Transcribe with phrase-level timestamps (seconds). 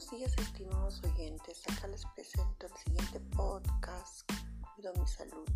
[0.00, 4.22] Buenos días estimados oyentes, acá les presento el siguiente podcast,
[4.74, 5.46] Cuido mi salud.